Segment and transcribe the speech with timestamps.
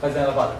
[0.00, 0.54] Fazendo a lavada.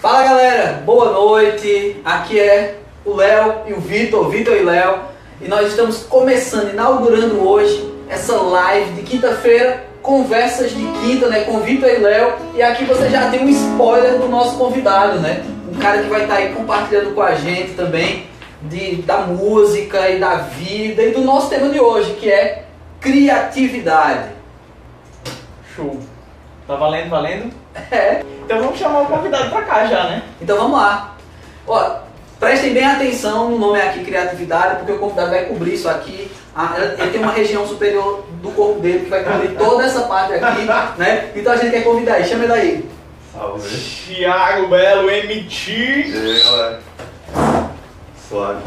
[0.00, 2.00] Fala galera, boa noite.
[2.04, 5.02] Aqui é o Léo e o Vitor, Vitor e Léo,
[5.40, 11.60] e nós estamos começando, inaugurando hoje essa live de quinta-feira, conversas de quinta, né, com
[11.60, 12.32] Vitor e Léo.
[12.54, 15.44] E aqui você já tem um spoiler do nosso convidado, né?
[15.70, 18.26] Um cara que vai estar aí compartilhando com a gente também
[18.62, 22.64] de, da música e da vida e do nosso tema de hoje, que é
[22.98, 24.30] criatividade.
[25.76, 26.00] Show.
[26.66, 27.52] Tá valendo, valendo?
[27.92, 28.22] É.
[28.44, 30.22] Então vamos chamar o convidado pra cá já, né?
[30.40, 31.16] Então vamos lá.
[31.66, 31.98] Ó,
[32.40, 36.28] prestem bem atenção no nome aqui, criatividade, porque o convidado vai cobrir isso aqui.
[36.60, 40.34] Ah, Ele tem uma região superior do corpo dele que vai cobrir toda essa parte
[40.34, 40.62] aqui,
[40.98, 41.30] né?
[41.36, 42.26] Então a gente quer convidar ele.
[42.28, 42.84] Chama ele aí.
[43.32, 43.68] Salve.
[43.78, 45.70] Thiago Belo, MT.
[45.70, 46.80] E aí, galera?
[48.28, 48.62] Suave.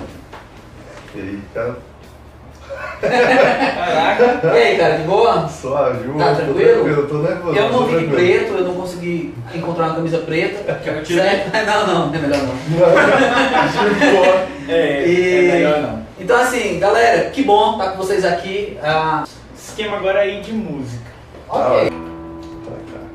[1.16, 1.76] E aí, cara?
[3.02, 4.56] Caraca.
[4.56, 5.50] E aí, cara, de boa?
[5.50, 6.18] Suave?
[6.18, 6.88] Tá tranquilo?
[6.88, 7.58] Eu tô nervoso.
[7.58, 10.76] Eu não vi preto, eu não consegui encontrar uma camisa preta.
[10.76, 11.22] Quer que eu tire?
[11.66, 12.54] Não, não, é melhor não.
[14.70, 16.01] É, E- é melhor não.
[16.22, 18.78] Então assim, galera, que bom estar com vocês aqui.
[18.84, 19.24] Ah,
[19.58, 21.02] Esquema agora aí de música.
[21.50, 21.90] ok.
[21.90, 21.94] Tá,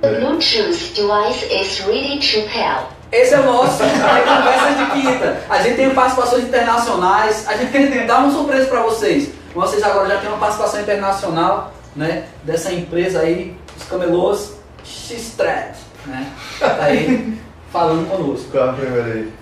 [0.00, 2.86] The Bluetooth device is ready to pair.
[3.12, 5.40] Esse é o nosso aí, Conversas de Quinta.
[5.48, 7.48] A gente tem participações internacionais.
[7.48, 9.30] A gente quer dar uma surpresa para vocês.
[9.54, 12.24] Vocês agora já têm uma participação internacional, né?
[12.42, 16.26] Dessa empresa aí, os camelôs X-Thread, né?
[16.58, 17.38] Tá aí
[17.72, 18.50] falando conosco.
[18.50, 19.32] Qual é a primeira aí?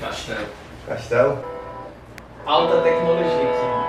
[0.00, 0.46] Castelo.
[0.86, 1.57] Castelo?
[2.48, 3.87] Alta tecnologia aqui.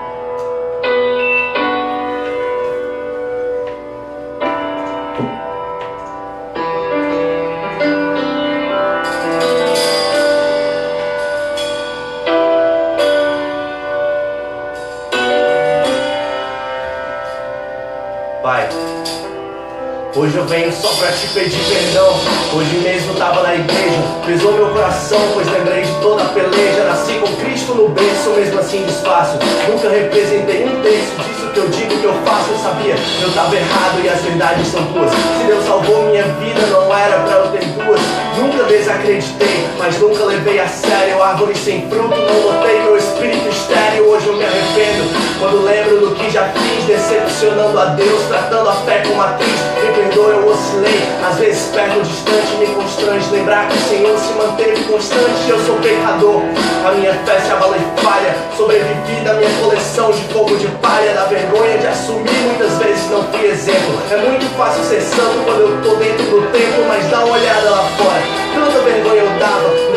[20.20, 22.14] Hoje eu venho só pra te pedir perdão.
[22.54, 26.84] Hoje mesmo tava na igreja, pesou meu coração, pois lembrei de toda a peleja.
[26.84, 29.38] Nasci com Cristo no berço, mesmo assim desfaço.
[29.66, 32.50] Nunca representei um terço disso que eu digo que eu faço.
[32.50, 35.10] Eu sabia, eu tava errado e as verdades são duas.
[35.10, 38.00] Se Deus salvou minha vida, não era pra eu ter duas.
[38.36, 41.22] Nunca desacreditei, mas nunca levei a sério.
[41.22, 44.10] Árvore sem fruto, não botei meu espírito estéreo.
[44.10, 48.74] Hoje eu me arrependo quando lembro do que já fiz, decepcionando a Deus, tratando a
[48.74, 49.48] fé como atriz.
[49.82, 53.30] Me perdoa, eu oscilei, às vezes perto distante, me constrange.
[53.30, 55.48] Lembrar que o Senhor se manteve constante.
[55.48, 56.42] Eu sou pecador,
[56.86, 58.36] a minha fé se abala e falha.
[58.54, 62.30] Sobrevivi da minha coleção de fogo de palha, da vergonha de assumir.
[62.44, 63.98] Muitas vezes não fui exemplo.
[64.10, 67.70] É muito fácil ser santo quando eu tô dentro do templo, mas dá uma olhada
[67.70, 68.22] lá fora.
[68.54, 69.89] Tanta vergonha eu dava,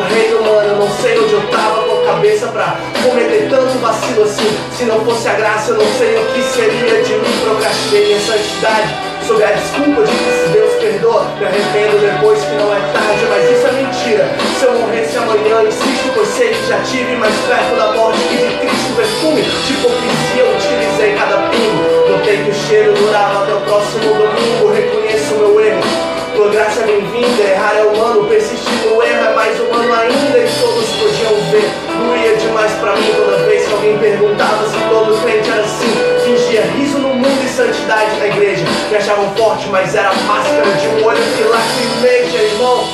[0.00, 0.76] reino, mano.
[0.76, 4.58] Não sei onde eu tava com a cabeça pra cometer tanto vacilo assim.
[4.72, 7.40] Se não fosse a graça, eu não sei o que seria de mim.
[7.44, 9.16] Procrastinei minha santidade.
[9.26, 13.26] Sob a desculpa de que se Deus perdoa, me arrependo depois que não é tarde,
[13.28, 14.30] mas isso é mentira.
[14.56, 18.36] Se eu morresse amanhã, insisto, pois sei que já tive mais perto da morte que
[18.36, 19.42] de Cristo perfume.
[19.42, 22.08] De hipocrisia eu utilizei cada pingo.
[22.08, 24.72] Notei que o cheiro durava até o próximo domingo.
[24.72, 25.82] Reconheço meu erro.
[26.36, 28.65] Tua graça é bem-vinda, errar é humano, persistir
[28.96, 31.70] no erro é mais humano ainda e todos podiam ver.
[31.98, 35.92] Doía demais pra mim toda vez que alguém perguntava se todo crente era assim.
[36.24, 38.64] Fingia riso no mundo e santidade na igreja.
[38.90, 42.88] Me achavam forte, mas era máscara de um olho que lacrimeja, irmão.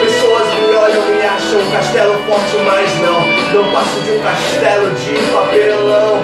[0.00, 3.62] Pessoas me olham e acham um castelo forte, mas não.
[3.62, 6.22] Não passo de um castelo de papelão.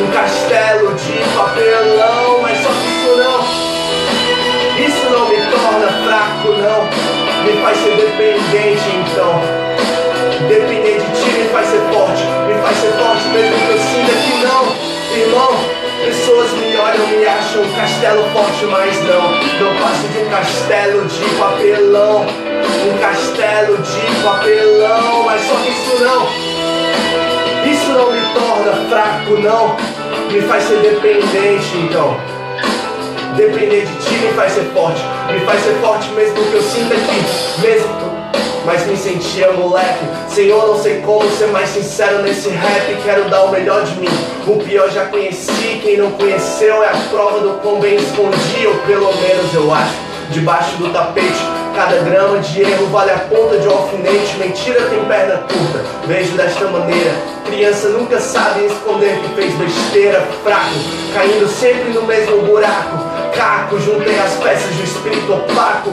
[0.00, 3.64] Um castelo de papelão, mas só que isso não.
[4.86, 7.03] Isso não me torna fraco, não.
[7.44, 9.38] Me faz ser dependente, então.
[10.48, 12.24] Depender de ti me faz ser forte.
[12.46, 14.94] Me faz ser forte mesmo que eu sinta que não.
[15.14, 15.52] Irmão,
[16.04, 19.30] pessoas me olham, me acham um castelo forte, mas não.
[19.60, 22.26] Não passo de um castelo de papelão.
[22.86, 26.28] Um castelo de papelão, mas só que isso não.
[27.70, 29.76] Isso não me torna fraco, não.
[30.30, 32.33] Me faz ser dependente, então.
[33.36, 35.02] Depender de ti me faz ser forte.
[35.32, 37.88] Me faz ser forte mesmo que eu sinta que mesmo.
[38.64, 40.04] Mas me sentia moleque.
[40.28, 42.96] Senhor, não sei como ser mais sincero nesse rap.
[43.02, 44.08] Quero dar o melhor de mim.
[44.46, 45.80] O pior já conheci.
[45.82, 48.66] Quem não conheceu é a prova do quão bem escondi.
[48.66, 49.94] Ou pelo menos eu acho.
[50.30, 51.44] Debaixo do tapete.
[51.74, 54.36] Cada grama de erro vale a ponta de um alfinete.
[54.38, 55.84] Mentira tem perna curta.
[56.06, 57.12] Vejo desta maneira.
[57.46, 60.26] Criança nunca sabe esconder que fez besteira.
[60.44, 60.70] Fraco,
[61.12, 63.13] caindo sempre no mesmo buraco.
[63.34, 65.92] Caco, juntei as peças um espírito opaco.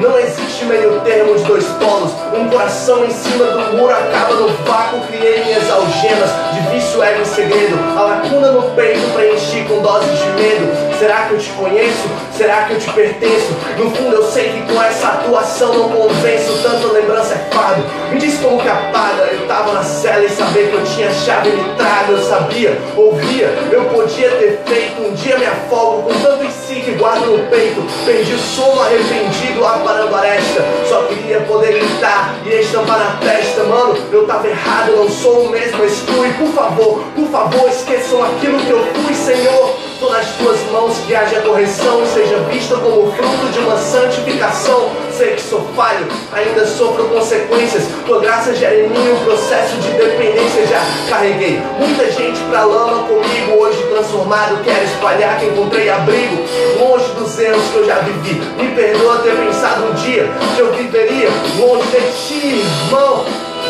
[0.00, 2.12] Não existe meio termo de dois polos.
[2.34, 5.00] Um coração em cima do muro acaba no vácuo.
[5.06, 7.78] Criei minhas algemas de vício, ego e segredo.
[7.96, 10.89] A lacuna no peito preenchi com doses de medo.
[11.00, 12.10] Será que eu te conheço?
[12.36, 13.56] Será que eu te pertenço?
[13.78, 16.62] No fundo eu sei que com essa atuação não convenço.
[16.62, 17.82] Tanta lembrança é fado.
[18.12, 19.22] Me diz como que apaga.
[19.32, 22.12] Eu tava na cela e saber que eu tinha chave me traga.
[22.12, 25.00] Eu sabia, ouvia, eu podia ter feito.
[25.00, 27.82] Um dia me afogo com tanto em si que guardo no peito.
[28.04, 30.62] Perdi o sono arrependido, aparando a aresta.
[30.86, 33.64] Só queria poder gritar e estampar na testa.
[33.64, 35.82] Mano, eu tava errado, não sou o mesmo.
[35.82, 39.89] Exclui, por favor, por favor, esqueçam aquilo que eu fui, Senhor.
[40.08, 44.90] Nas tuas mãos que haja correção, seja vista como fruto de uma santificação.
[45.16, 47.84] Sei que sou falho, ainda sofro consequências.
[48.06, 50.66] Tua graça gera em mim um processo de dependência.
[50.66, 53.60] Já carreguei muita gente pra lama comigo.
[53.60, 56.44] Hoje transformado, quero espalhar que encontrei abrigo.
[56.78, 58.40] Longe dos erros que eu já vivi.
[58.56, 63.26] Me perdoa ter pensado um dia que eu viveria longe de ti, irmão.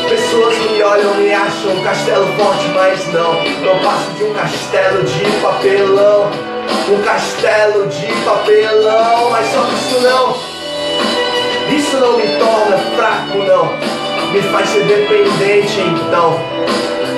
[0.08, 3.39] Pessoas me olham, me acham um castelo forte, mas não.
[4.22, 6.30] Um castelo de papelão.
[6.90, 10.36] Um castelo de papelão, mas só que isso não.
[11.74, 13.72] Isso não me torna fraco, não.
[14.32, 16.38] Me faz ser dependente, então.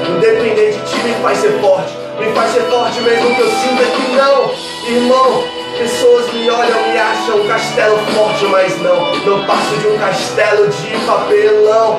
[0.09, 1.93] O dependente de ti me faz ser forte.
[2.21, 4.51] Me faz ser forte mesmo que eu sinta que não,
[4.87, 5.45] irmão.
[5.77, 9.13] Pessoas me olham, me acham um castelo forte, mas não.
[9.25, 11.99] Não passo de um castelo de papelão.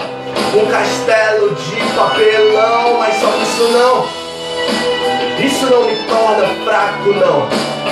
[0.56, 4.24] Um castelo de papelão, mas só que isso não.
[5.54, 7.48] Isso não me torna fraco, não.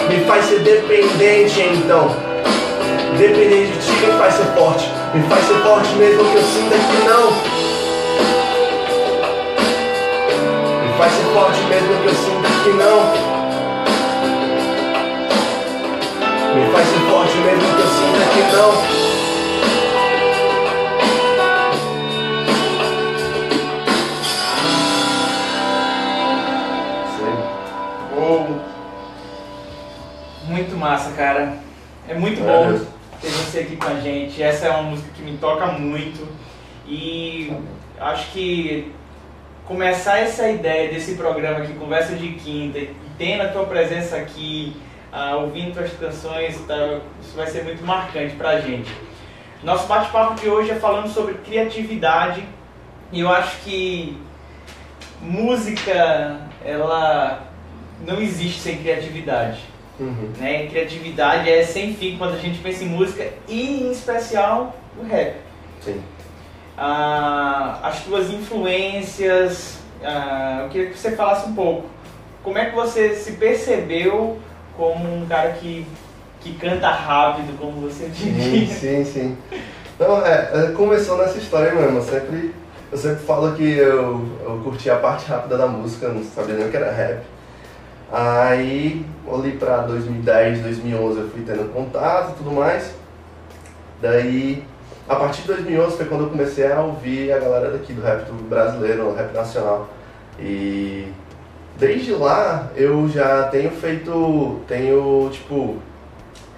[0.09, 2.09] Me faz ser dependente, então.
[3.19, 4.91] Dependente de ti me faz ser forte.
[5.13, 7.31] Me faz ser forte mesmo que eu sinta que não.
[10.81, 12.99] Me faz ser forte mesmo que eu sinta que não.
[16.55, 19.00] Me faz ser forte mesmo que eu sinta que não.
[30.45, 31.57] Muito massa, cara.
[32.07, 32.85] É muito É bom
[33.21, 34.41] ter você aqui com a gente.
[34.41, 36.27] Essa é uma música que me toca muito.
[36.87, 37.53] E
[37.99, 38.91] acho que
[39.65, 44.75] começar essa ideia desse programa aqui, Conversa de Quinta, e tendo a tua presença aqui,
[45.11, 46.75] ah, ouvindo tuas canções, tá,
[47.21, 48.91] isso vai ser muito marcante pra gente.
[49.63, 52.43] Nosso bate-papo de hoje é falando sobre criatividade
[53.11, 54.17] e eu acho que
[55.21, 57.50] música, ela
[58.06, 59.59] não existe sem criatividade
[60.00, 60.31] Uhum.
[60.39, 60.65] né?
[60.68, 65.36] Criatividade é sem fim quando a gente pensa em música e em especial o rap.
[65.80, 66.01] Sim.
[66.75, 71.88] Ah, as tuas influências, ah, eu queria que você falasse um pouco.
[72.44, 74.39] Como é que você se percebeu
[74.75, 75.86] como um cara que,
[76.39, 78.68] que canta rápido, como você Sim, diria?
[78.68, 79.38] sim, sim.
[79.95, 82.00] Então, é, é, começou nessa história mesmo.
[82.00, 82.56] Eu sempre,
[82.92, 86.65] eu sempre falo que eu, eu curti a parte rápida da música, não sabia nem
[86.65, 87.21] o que era rap.
[88.11, 92.93] Aí, ali pra 2010, 2011, eu fui tendo contato e tudo mais.
[94.01, 94.63] Daí,
[95.07, 98.25] a partir de 2011 foi quando eu comecei a ouvir a galera daqui do rap
[98.25, 99.89] do brasileiro, o rap nacional.
[100.39, 101.07] E
[101.77, 105.77] desde lá eu já tenho feito, tenho tipo,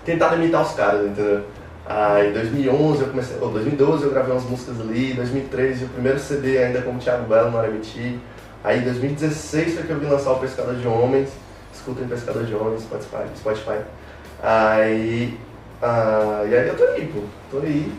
[0.03, 1.41] tentado imitar os caras, entendeu?
[1.85, 6.17] Aí em 2011 eu comecei, ou 2012 eu gravei umas músicas ali, 2013 o primeiro
[6.17, 8.19] CD ainda como Thiago Belo no RMT.
[8.63, 11.29] Aí em 2016 foi que eu vim lançar o Pescador de Homens,
[11.73, 13.23] escutem Pescador de Homens, Spotify.
[13.35, 13.81] Spotify.
[14.41, 15.37] Aí,
[15.81, 17.91] ah, e aí eu tô aí, pô, tô aí.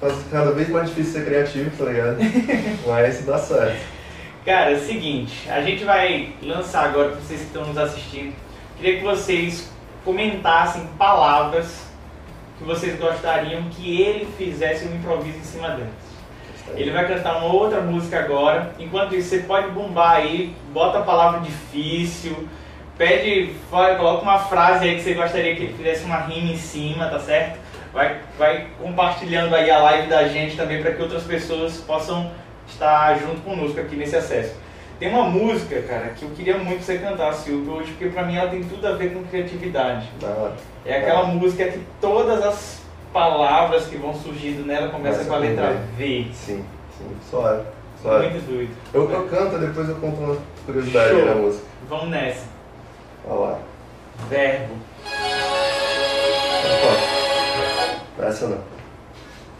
[0.00, 2.18] Faz cada vez mais difícil ser criativo, tá ligado?
[2.86, 3.80] Mas dá certo.
[4.44, 8.34] Cara, é o seguinte, a gente vai lançar agora para vocês que estão nos assistindo.
[8.76, 9.68] Queria que vocês
[10.04, 11.88] comentassem palavras
[12.56, 16.08] que vocês gostariam que ele fizesse um improviso em cima delas.
[16.74, 18.74] Ele vai cantar uma outra música agora.
[18.78, 22.48] Enquanto isso, você pode bombar aí, bota a palavra difícil,
[22.98, 26.56] pede, vai, coloca uma frase aí que você gostaria que ele fizesse uma rima em
[26.56, 27.58] cima, tá certo?
[27.92, 32.30] Vai, vai compartilhando aí a live da gente também para que outras pessoas possam
[32.68, 34.54] estar junto conosco aqui nesse acesso.
[34.98, 38.24] Tem uma música, cara, que eu queria muito que você cantasse, Silvio, hoje, porque pra
[38.24, 40.08] mim ela tem tudo a ver com criatividade.
[40.20, 40.56] Da hora.
[40.84, 45.38] É aquela música que todas as palavras que vão surgindo nela começam Começa com a
[45.38, 46.26] letra V.
[46.32, 46.64] Sim,
[46.98, 47.62] sim, suave.
[48.02, 48.28] suave.
[48.28, 48.70] Muito doido.
[48.92, 50.36] Eu, eu canto, depois eu conto uma
[50.66, 51.24] curiosidade Show.
[51.26, 51.64] da música.
[51.88, 52.57] Vamos nessa.
[53.28, 53.58] Olha lá.
[54.30, 54.74] Verbo.
[58.16, 58.26] Opa.
[58.26, 58.60] Essa não.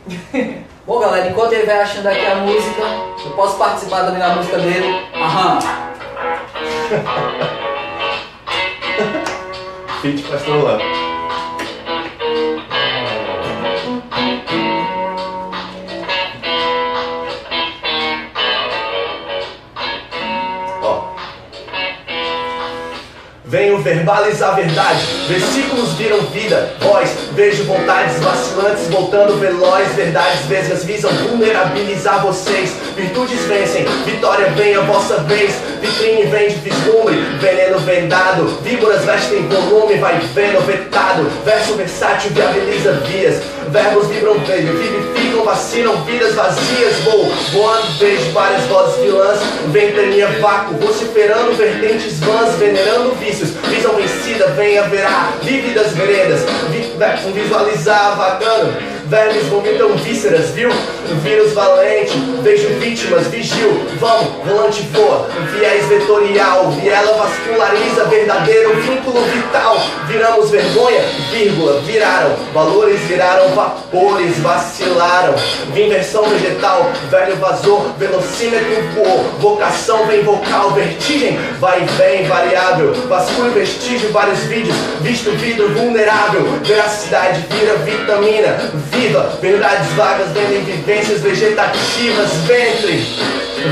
[0.87, 2.83] Bom, galera, enquanto ele vai achando aqui a música,
[3.25, 5.07] eu posso participar também da música dele.
[5.15, 5.59] Aham.
[10.01, 10.63] Fit Pastor
[23.49, 25.18] Venho verbalizar a verdade.
[25.29, 29.87] Versículos viram vida, voz, vejo vontades vacilantes voltando veloz.
[29.95, 32.73] Verdades vesgas visam vulnerabilizar vocês.
[32.97, 35.55] Virtudes vencem, vitória vem a vossa vez.
[35.83, 38.59] Vitrine vende vislumbre, veneno vendado.
[38.63, 41.31] Víboras vestem volume, vai vendo vetado.
[41.45, 43.43] Verso versátil viabiliza vias.
[43.69, 47.01] Verbos vibram veio, vivificam, vacinam vidas vazias.
[47.05, 49.41] Vou voando, vejo várias vozes vilãs.
[49.67, 53.51] Ventania vácuo, vociferando vertentes vãs, venerando vícios.
[53.69, 56.41] Visão vencida, vem haverá vívidas veredas.
[56.71, 58.98] Vi, visualizar vagando.
[59.09, 60.69] Vermes vomitam vísceras, viu?
[61.23, 62.13] Vírus valente,
[62.43, 69.81] vejo vítimas, vigio, vão, volante voa, viés vetorial, viela vasculariza, verdadeiro vínculo vital.
[70.07, 71.01] Viramos vergonha,
[71.31, 75.35] vírgula, viraram, valores viraram vapores, vacilaram.
[75.75, 83.53] Inversão vegetal, velho vazou, velocímetro voou, vocação vem vocal, vertigem, vai e vem, variável, vasculho
[83.53, 92.33] vestígio, vários vídeos, visto vidro vulnerável, veracidade vira vitamina, viva, verdades vagas, vendem vivências vegetativas,
[92.47, 93.07] ventre.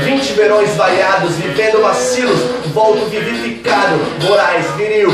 [0.03, 2.39] 20 verões variados, vivendo vacilos,
[2.73, 5.09] volto vivificado, voraz, viril,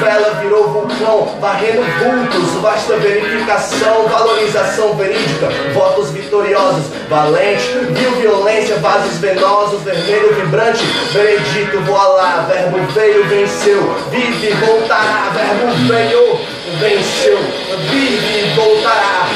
[0.00, 9.18] vela virou vulcão, varrendo vultos, vasta verificação, valorização verídica, votos vitoriosos, valente, viu violência, vasos
[9.18, 16.40] venosos, vermelho vibrante, veredito, voilá, verbo veio, venceu, vive, voltará, verbo veio,
[16.78, 17.38] venceu,
[17.90, 19.28] vive, voltará,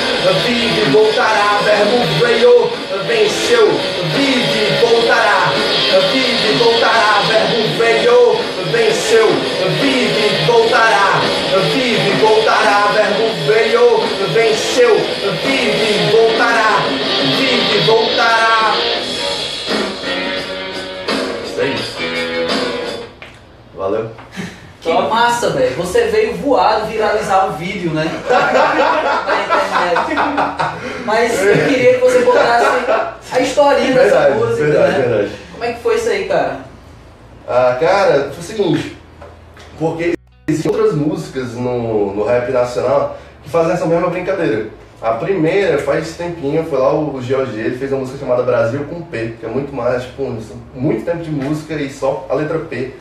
[0.47, 2.71] vive, voltará, verbo veio,
[3.07, 3.69] venceu,
[4.15, 5.53] vive, voltará,
[6.13, 8.37] vive, voltará, verbo veio,
[8.71, 9.29] venceu,
[9.81, 11.21] vive, voltará,
[11.73, 14.97] vive, voltará, verbo veio, venceu,
[15.45, 16.00] vive,
[25.09, 25.75] massa, velho.
[25.77, 28.05] Você veio voado viralizar o vídeo, né?
[28.29, 30.71] Na internet.
[31.05, 32.67] Mas eu queria que você botasse
[33.33, 34.99] a historinha dessa Verdade, música, verdade, né?
[35.07, 35.33] verdade.
[35.53, 36.59] Como é que foi isso aí, cara?
[37.49, 38.97] Ah, cara, foi o seguinte,
[39.79, 40.13] porque
[40.49, 44.69] existem outras músicas no, no rap nacional que fazem essa mesma brincadeira.
[45.03, 49.01] A primeira, faz tempinho, foi lá o GOG, ele fez uma música chamada Brasil com
[49.01, 50.23] P, que é muito mais, tipo,
[50.75, 52.93] muito tempo de música e só a letra P.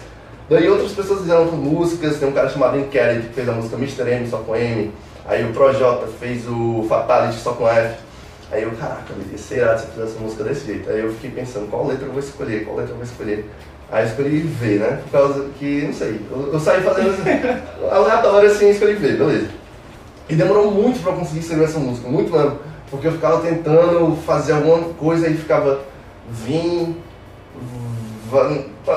[0.50, 3.75] Daí outras pessoas fizeram outras músicas, tem um cara chamado Inquérito que fez a música
[3.75, 4.10] Mr.
[4.10, 4.91] M só com M,
[5.27, 8.00] aí o Projota fez o Fatality só com F.
[8.51, 10.89] Aí eu, caraca, ia ser irado se eu fizesse essa música desse jeito.
[10.89, 13.48] Aí eu fiquei pensando, qual letra eu vou escolher, qual letra eu vou escolher.
[13.91, 15.01] Aí eu escolhi V, né?
[15.03, 17.15] Por causa que, não sei, eu, eu saí fazendo
[17.91, 19.50] aleatório assim, escolhi V, beleza.
[20.27, 22.58] E demorou muito pra conseguir escrever essa música, muito mesmo.
[22.89, 25.82] Porque eu ficava tentando fazer alguma coisa e ficava
[26.32, 26.96] vim,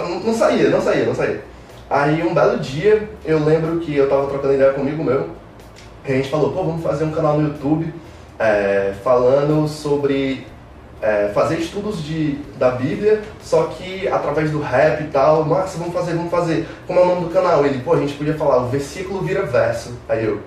[0.00, 1.40] não não saía, não saía, não saía.
[1.88, 5.30] Aí um belo dia eu lembro que eu tava trocando ideia comigo meu,
[6.04, 7.92] que a gente falou, pô, vamos fazer um canal no YouTube
[8.38, 10.46] é, falando sobre
[11.02, 15.44] é, fazer estudos de, da Bíblia, só que através do rap e tal.
[15.44, 16.66] Massa, vamos fazer, vamos fazer.
[16.86, 17.66] Como é o nome do canal?
[17.66, 19.98] Ele, pô, a gente podia falar, o versículo vira verso.
[20.08, 20.40] Aí eu,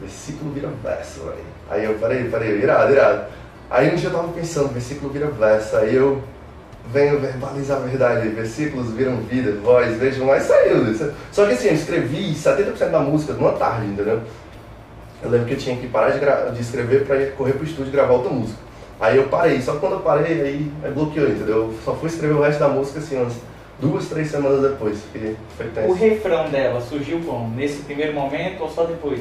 [0.00, 1.38] versículo vira verso, velho.
[1.70, 3.24] Aí eu, peraí, peraí, irado, irado.
[3.70, 5.76] Aí um dia eu tava pensando, versículo vira verso.
[5.76, 6.20] Aí eu
[6.92, 10.90] venho verbalizar a verdade, versículos viram vida, voz, vejam, mas saiu.
[10.90, 11.12] isso.
[11.30, 14.20] Só que assim, eu escrevi 70% da música numa tarde, entendeu?
[15.22, 17.92] Eu lembro que eu tinha que parar de, de escrever ir correr pro estúdio e
[17.92, 18.58] gravar outra música.
[18.98, 21.56] Aí eu parei, só que quando eu parei, aí, bloqueou, entendeu?
[21.56, 23.34] Eu só fui escrever o resto da música assim, umas
[23.80, 24.98] duas, três semanas depois,
[25.56, 27.54] foi O refrão dela surgiu como?
[27.54, 29.20] Nesse primeiro momento ou só depois?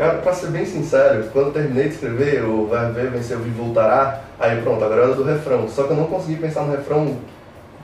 [0.00, 3.50] Cara, pra ser bem sincero, quando eu terminei de escrever, o Vai Ver, Vencer, Ouvir,
[3.50, 5.68] Voltará, aí pronto, agora era do refrão.
[5.68, 7.18] Só que eu não consegui pensar no refrão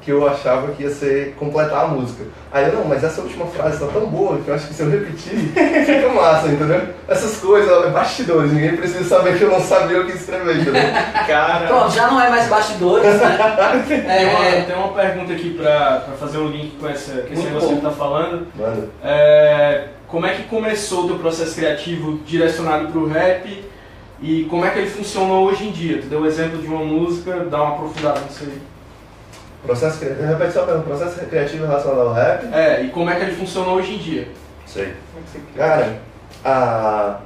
[0.00, 2.24] que eu achava que ia ser completar a música.
[2.50, 4.82] Aí eu, não, mas essa última frase tá tão boa que eu acho que se
[4.82, 5.52] eu repetir,
[5.84, 6.80] fica massa, entendeu?
[7.06, 10.82] Essas coisas, é bastidores, ninguém precisa saber que eu não sabia o que escrever, entendeu?
[11.26, 13.36] Cara, Pronto, já não é mais bastidores, né?
[13.86, 17.34] Tem, uma, É, tem uma pergunta aqui pra, pra fazer um link com, essa, com
[17.34, 18.46] esse negócio que tá falando.
[18.54, 23.64] Mano, É, como é que começou o teu processo criativo direcionado pro rap
[24.22, 25.98] e como é que ele funciona hoje em dia?
[26.00, 28.58] Tu deu o exemplo de uma música, dá uma aprofundada nisso aí.
[29.64, 32.46] processo criativo, repete só a pergunta, processo criativo relacionado ao rap?
[32.54, 34.28] É, e como é que ele funciona hoje em dia?
[34.64, 34.84] Sei.
[34.84, 35.58] é?
[35.58, 35.98] Cara,
[36.44, 37.18] a,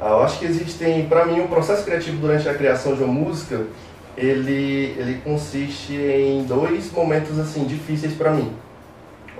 [0.00, 3.12] a- eu acho que existem, pra mim, o processo criativo durante a criação de uma
[3.12, 3.62] música,
[4.16, 8.52] ele, ele consiste em dois momentos assim difíceis pra mim.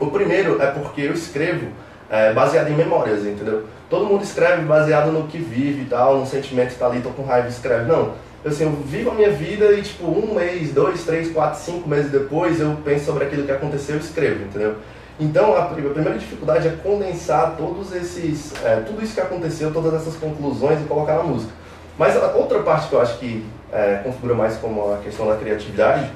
[0.00, 1.66] O primeiro é porque eu escrevo
[2.10, 3.64] é, baseado em memórias, entendeu?
[3.88, 7.10] Todo mundo escreve baseado no que vive e tal, num sentimento que tá ali, tô
[7.10, 7.84] com raiva, escreve.
[7.84, 8.12] Não,
[8.44, 12.10] assim, eu vivo a minha vida e tipo um mês, dois, três, quatro, cinco meses
[12.10, 14.76] depois eu penso sobre aquilo que aconteceu e escrevo, entendeu?
[15.18, 20.16] Então, a primeira dificuldade é condensar todos esses, é, tudo isso que aconteceu, todas essas
[20.16, 21.52] conclusões e colocar na música.
[21.96, 25.36] Mas a outra parte que eu acho que é, configura mais como a questão da
[25.36, 26.10] criatividade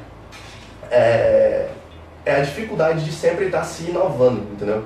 [0.90, 1.68] é,
[2.24, 4.82] é a dificuldade de sempre estar se inovando, entendeu?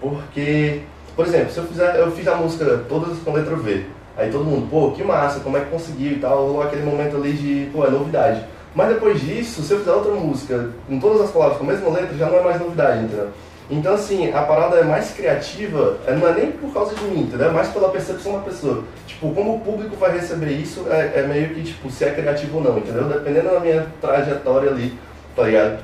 [0.00, 0.82] Porque,
[1.16, 3.84] por exemplo, se eu fizer, eu fiz a música todas com letra V,
[4.16, 7.16] aí todo mundo, pô, que massa, como é que conseguiu e tal, rolou aquele momento
[7.16, 8.44] ali de, pô, é novidade.
[8.74, 11.90] Mas depois disso, se eu fizer outra música com todas as palavras com a mesma
[11.90, 13.28] letra, já não é mais novidade, entendeu?
[13.70, 17.22] Então, assim, a parada é mais criativa, é, não é nem por causa de mim,
[17.22, 17.48] entendeu?
[17.48, 18.82] É mais pela percepção da pessoa.
[19.06, 22.58] Tipo, como o público vai receber isso, é, é meio que, tipo, se é criativo
[22.58, 23.04] ou não, entendeu?
[23.04, 24.98] Dependendo da minha trajetória ali,
[25.36, 25.80] tá ligado?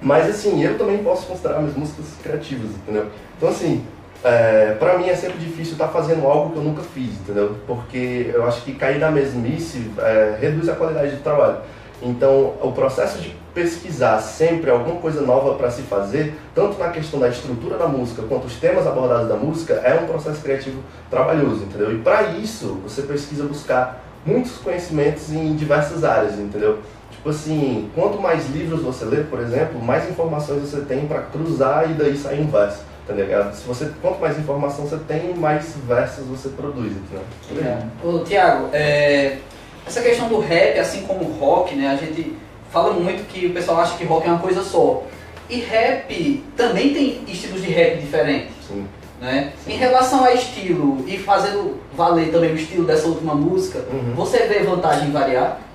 [0.00, 3.06] Mas, assim, eu também posso considerar minhas músicas criativas, entendeu?
[3.36, 3.84] Então, assim,
[4.22, 7.56] é, pra mim é sempre difícil estar fazendo algo que eu nunca fiz, entendeu?
[7.66, 11.58] Porque eu acho que cair na mesmice é, reduz a qualidade do trabalho.
[12.02, 17.18] Então, o processo de pesquisar sempre alguma coisa nova para se fazer, tanto na questão
[17.18, 21.64] da estrutura da música quanto os temas abordados da música, é um processo criativo trabalhoso,
[21.64, 21.94] entendeu?
[21.94, 26.80] E para isso, você precisa buscar muitos conhecimentos em diversas áreas, entendeu?
[27.26, 31.90] Tipo assim, quanto mais livros você lê, por exemplo, mais informações você tem para cruzar
[31.90, 33.52] e daí sair um verso, tá ligado?
[33.52, 37.64] Se você, quanto mais informação você tem, mais versos você produz, entendeu?
[37.68, 38.06] É.
[38.06, 39.38] Ô, Tiago, é,
[39.84, 41.88] essa questão do rap, assim como o rock, né?
[41.88, 42.32] A gente
[42.70, 45.02] fala muito que o pessoal acha que rock é uma coisa só.
[45.50, 48.86] E rap também tem estilos de rap diferentes, Sim.
[49.20, 49.52] né?
[49.66, 54.12] Em relação a estilo e fazendo valer também o estilo dessa última música, Uhum.
[54.14, 55.65] você vê vantagem em variar?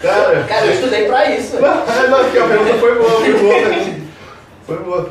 [0.00, 1.66] Cara, Cara, eu estudei pra isso, velho.
[1.72, 3.56] É, não, porque a pergunta foi boa, foi boa.
[4.66, 5.10] Foi boa.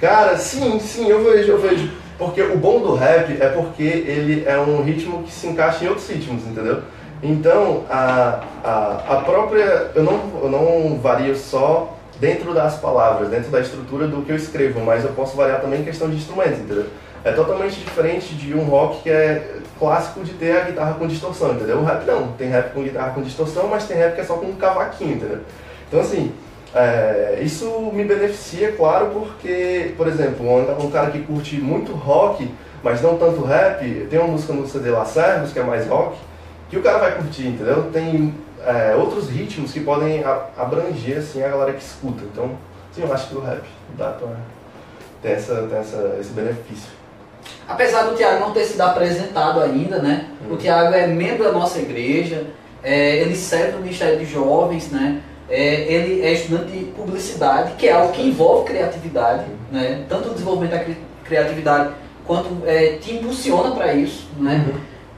[0.00, 1.90] Cara, sim, sim, eu vejo, eu vejo.
[2.18, 5.88] Porque o bom do rap é porque ele é um ritmo que se encaixa em
[5.88, 6.82] outros ritmos, entendeu?
[7.22, 9.90] Então, a, a, a própria.
[9.94, 14.36] Eu não, eu não vario só dentro das palavras, dentro da estrutura do que eu
[14.36, 16.86] escrevo, mas eu posso variar também em questão de instrumentos, entendeu?
[17.24, 21.54] É totalmente diferente de um rock que é clássico de ter a guitarra com distorção,
[21.54, 21.78] entendeu?
[21.78, 24.34] O rap não, tem rap com guitarra com distorção, mas tem rap que é só
[24.34, 25.38] com um cavaquinho, entendeu?
[25.88, 26.32] Então, assim,
[26.74, 30.46] é, isso me beneficia, claro, porque, por exemplo,
[30.78, 32.48] um, cara que curte muito rock,
[32.82, 36.16] mas não tanto rap, tem uma música no CD La Servos, que é mais rock,
[36.68, 37.90] que o cara vai curtir, entendeu?
[37.92, 38.34] Tem
[38.66, 40.22] é, outros ritmos que podem
[40.56, 42.22] abranger, assim, a galera que escuta.
[42.24, 42.52] Então,
[42.94, 43.62] sim, eu acho que o rap
[43.96, 44.28] dá pra
[45.22, 46.88] ter essa, ter essa, esse benefício.
[47.66, 50.26] Apesar do Tiago não ter sido apresentado ainda, né?
[50.50, 52.46] O Tiago é membro da nossa igreja,
[52.82, 55.20] é, ele serve no Ministério de Jovens, né?
[55.48, 60.04] É, ele é estudante de publicidade, que é algo que envolve criatividade, né?
[60.08, 61.90] Tanto o desenvolvimento da cri- criatividade
[62.26, 64.64] quanto é, te impulsiona para isso, né?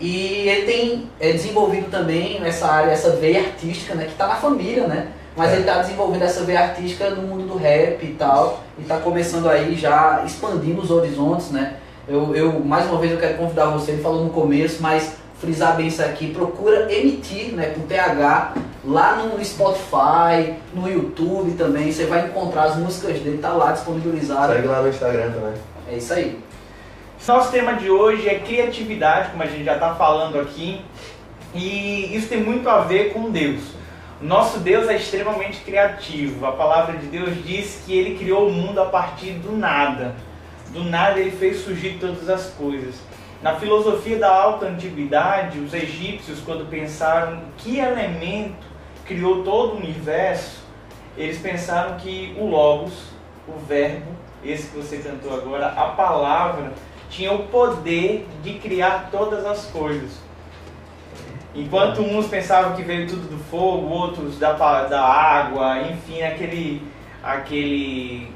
[0.03, 4.05] E ele tem é, desenvolvido também essa área, essa veia artística, né?
[4.07, 5.07] Que está na família, né?
[5.37, 5.53] Mas É.
[5.53, 9.49] ele está desenvolvendo essa veia artística no mundo do rap e tal, e está começando
[9.49, 11.75] aí já expandindo os horizontes, né?
[12.09, 15.77] Eu, eu, mais uma vez eu quero convidar você, ele falou no começo, mas frisar
[15.77, 22.07] bem isso aqui, procura emitir, né, com TH, lá no Spotify, no YouTube também, você
[22.07, 24.53] vai encontrar as músicas dele, tá lá disponibilizado.
[24.53, 25.55] Segue lá no Instagram também.
[25.91, 26.39] É isso aí.
[27.27, 30.85] Nosso tema de hoje é criatividade, como a gente já está falando aqui,
[31.55, 33.63] e isso tem muito a ver com Deus.
[34.21, 36.45] Nosso Deus é extremamente criativo.
[36.45, 40.17] A palavra de Deus diz que ele criou o mundo a partir do nada.
[40.71, 42.97] Do nada ele fez surgir todas as coisas.
[43.41, 48.67] Na filosofia da alta antiguidade, os egípcios, quando pensaram que elemento
[49.07, 50.65] criou todo o universo,
[51.17, 53.13] eles pensaram que o Logos,
[53.47, 54.11] o Verbo,
[54.45, 56.73] esse que você cantou agora, a palavra,
[57.13, 60.11] tinha o poder de criar todas as coisas.
[61.55, 66.83] Enquanto uns pensavam que veio tudo do fogo, outros da, da água, enfim, aquele,
[67.23, 68.33] aquele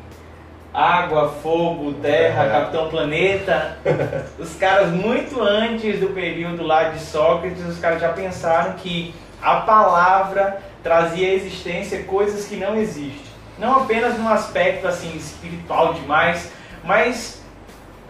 [0.72, 2.50] água, fogo, terra, É.
[2.50, 3.78] Capitão Planeta,
[4.38, 9.60] os caras muito antes do período lá de Sócrates, os caras já pensaram que a
[9.60, 13.24] palavra trazia à existência coisas que não existem.
[13.58, 16.52] Não apenas num aspecto assim espiritual demais,
[16.84, 17.42] mas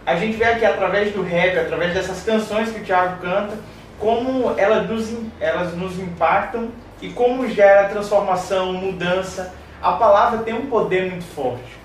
[0.07, 3.57] a gente vê aqui através do rap, através dessas canções que o Thiago canta,
[3.99, 6.69] como elas nos, elas nos impactam
[7.01, 9.53] e como gera transformação, mudança.
[9.81, 11.77] A palavra tem um poder muito forte.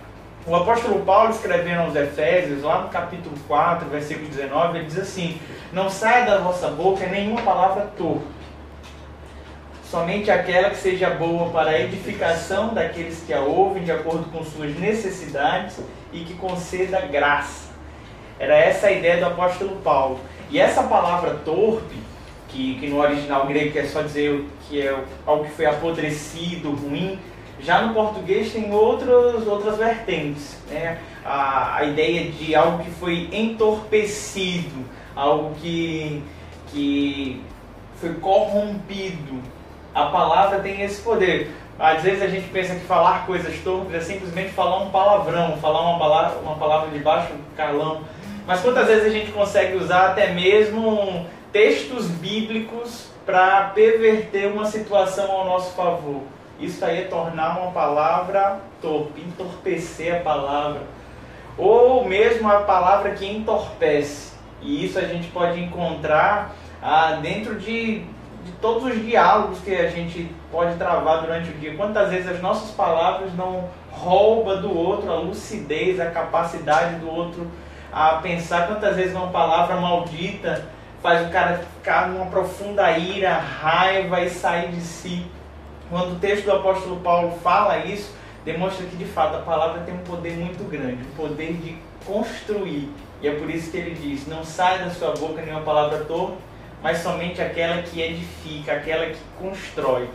[0.47, 5.41] O apóstolo Paulo, escrevendo aos Efésios, lá no capítulo 4, versículo 19, ele diz assim:
[5.73, 8.25] Não saia da vossa boca nenhuma palavra torpe,
[9.91, 14.45] somente aquela que seja boa para a edificação daqueles que a ouvem de acordo com
[14.45, 15.81] suas necessidades
[16.13, 17.72] e que conceda graça.
[18.43, 20.19] Era essa a ideia do apóstolo Paulo.
[20.51, 21.95] E essa palavra torpe,
[22.49, 27.21] que, que no original grego quer só dizer que é algo que foi apodrecido, ruim.
[27.61, 30.57] Já no português tem outros, outras vertentes.
[30.69, 30.99] Né?
[31.25, 36.21] A, a ideia de algo que foi entorpecido, algo que,
[36.73, 37.41] que
[38.01, 39.41] foi corrompido.
[39.95, 41.53] A palavra tem esse poder.
[41.79, 45.83] Às vezes a gente pensa que falar coisas torpes é simplesmente falar um palavrão, falar
[45.83, 48.01] uma palavra, uma palavra de baixo calão.
[48.53, 55.31] Mas quantas vezes a gente consegue usar até mesmo textos bíblicos para perverter uma situação
[55.31, 56.21] ao nosso favor?
[56.61, 60.83] Isso aí é tornar uma palavra torpe, entorpecer a palavra.
[61.57, 64.35] Ou mesmo a palavra que entorpece.
[64.61, 69.89] E isso a gente pode encontrar ah, dentro de, de todos os diálogos que a
[69.89, 71.75] gente pode travar durante o dia.
[71.75, 77.51] Quantas vezes as nossas palavras não roubam do outro a lucidez, a capacidade do outro
[77.93, 78.67] a pensar.
[78.67, 80.69] Quantas vezes uma palavra maldita
[81.03, 85.27] faz o cara ficar numa profunda ira, raiva e sair de si.
[85.91, 89.95] Quando o texto do apóstolo Paulo fala isso, demonstra que de fato a palavra tem
[89.95, 91.77] um poder muito grande, um poder de
[92.07, 92.89] construir.
[93.21, 96.37] E é por isso que ele diz: Não sai da sua boca nenhuma palavra torta,
[96.83, 100.09] mas somente aquela que edifica, aquela que constrói.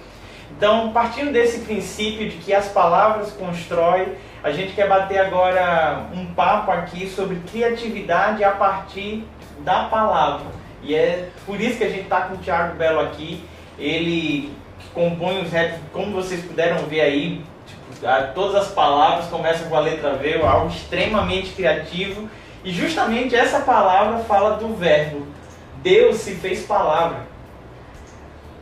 [0.51, 6.25] Então, partindo desse princípio de que as palavras constroem, a gente quer bater agora um
[6.27, 9.25] papo aqui sobre criatividade a partir
[9.59, 10.45] da palavra.
[10.83, 13.43] E é por isso que a gente está com o Thiago Belo aqui.
[13.77, 14.53] Ele
[14.93, 19.79] compõe os raps, como vocês puderam ver aí, tipo, todas as palavras começam com a
[19.79, 22.29] letra V, algo extremamente criativo.
[22.63, 25.27] E justamente essa palavra fala do verbo.
[25.81, 27.27] Deus se fez palavra.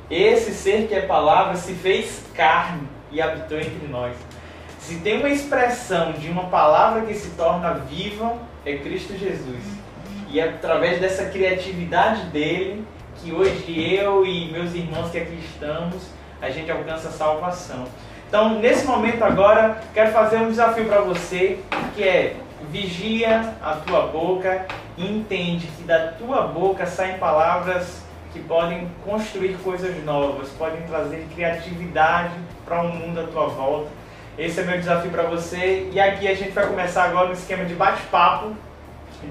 [0.09, 4.15] Esse ser que é palavra se fez carne e habitou entre nós.
[4.85, 9.63] Se tem uma expressão de uma palavra que se torna viva, é Cristo Jesus.
[10.29, 16.03] E é através dessa criatividade dele que hoje eu e meus irmãos que aqui estamos,
[16.39, 17.87] a gente alcança a salvação.
[18.27, 21.57] Então, nesse momento agora, quero fazer um desafio para você,
[21.95, 22.35] que é
[22.69, 24.67] vigia a tua boca
[24.99, 31.25] e entende que da tua boca saem palavras que podem construir coisas novas, podem trazer
[31.33, 34.04] criatividade para o um mundo à tua volta.
[34.37, 35.89] Esse é meu desafio para você.
[35.93, 38.53] E aqui a gente vai começar agora um esquema de bate-papo,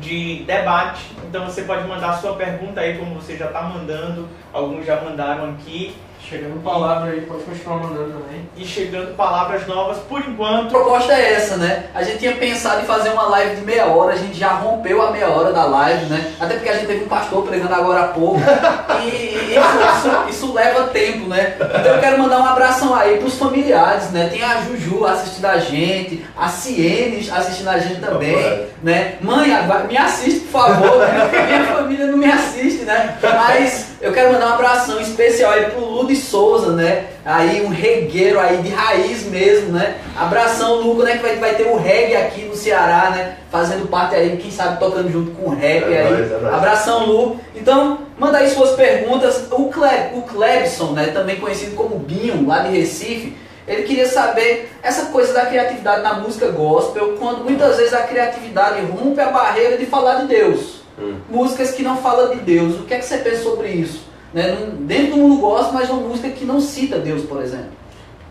[0.00, 1.12] de debate.
[1.28, 4.26] Então você pode mandar sua pergunta aí, como você já está mandando.
[4.50, 5.94] Alguns já mandaram aqui.
[6.28, 8.48] Chegando palavra aí, pode continuar mandando também.
[8.56, 10.68] E chegando palavras novas, por enquanto.
[10.68, 11.84] A proposta é essa, né?
[11.94, 15.02] A gente tinha pensado em fazer uma live de meia hora, a gente já rompeu
[15.02, 16.32] a meia hora da live, né?
[16.40, 18.40] Até porque a gente teve um pastor pregando agora há pouco.
[19.04, 21.56] E isso, isso, isso leva tempo, né?
[21.58, 24.28] Então eu quero mandar um abração aí pros familiares, né?
[24.28, 29.16] Tem a Juju assistindo a gente, a Ciene assistindo a gente também, né?
[29.20, 29.50] Mãe,
[29.88, 30.98] me assiste, por favor.
[31.00, 31.46] Né?
[31.46, 33.18] Minha família não me assiste, né?
[33.22, 37.06] Mas eu quero mandar um abração especial aí pro Ludo Souza, né?
[37.24, 39.96] Aí um regueiro aí de raiz mesmo, né?
[40.16, 41.16] Abração, Luco, né?
[41.16, 43.36] Que vai, vai ter o reggae aqui no Ceará, né?
[43.50, 46.10] Fazendo parte aí, quem sabe tocando junto com o rap é aí.
[46.10, 46.54] Nóis, é nóis.
[46.54, 47.40] Abração, Lu.
[47.54, 49.46] Então, manda aí suas perguntas.
[49.50, 51.06] O, Cle, o Clebson, né?
[51.06, 53.36] Também conhecido como Binho, lá de Recife.
[53.66, 58.84] Ele queria saber essa coisa da criatividade na música gospel, quando muitas vezes a criatividade
[58.84, 60.83] rompe a barreira de falar de Deus.
[60.98, 61.16] Hum.
[61.28, 62.80] Músicas que não falam de Deus.
[62.80, 64.04] O que é que você pensa sobre isso?
[64.32, 64.72] Né?
[64.80, 67.70] Dentro do mundo gospel, mas uma música que não cita Deus, por exemplo.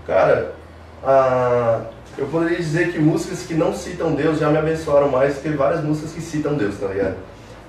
[0.05, 0.53] Cara,
[1.03, 1.81] ah,
[2.17, 5.83] eu poderia dizer que músicas que não citam Deus já me abençoaram mais que várias
[5.83, 7.15] músicas que citam Deus, tá ligado?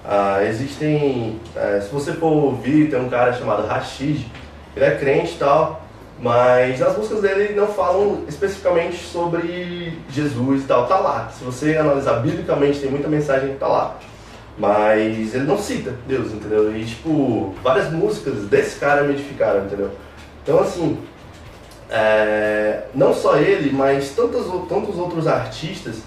[0.05, 4.27] Ah, existem, é, se você for ouvir, tem um cara chamado Rashid,
[4.77, 5.83] ele é crente e tal,
[6.21, 11.31] mas as músicas dele não falam especificamente sobre Jesus e tal, tá lá.
[11.37, 13.97] Se você analisar biblicamente, tem muita mensagem que tá lá.
[14.57, 16.77] Mas ele não cita Deus, entendeu?
[16.77, 19.91] E, tipo, várias músicas desse cara me edificaram, entendeu?
[20.43, 20.99] Então, assim,
[21.91, 26.03] é, não só ele, mas tantos, tantos outros artistas,